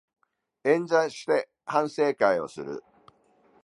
[0.63, 2.83] 円座して反省会をする